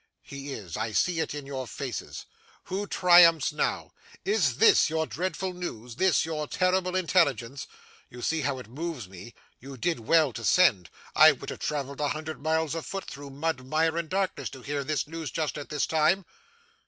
[0.23, 0.77] He is!
[0.77, 2.25] I see it in your faces.
[2.63, 3.91] Who triumphs now?
[4.25, 7.67] Is this your dreadful news; this your terrible intelligence?
[8.09, 9.35] You see how it moves me.
[9.59, 10.89] You did well to send.
[11.15, 14.83] I would have travelled a hundred miles afoot, through mud, mire, and darkness, to hear
[14.83, 16.25] this news just at this time.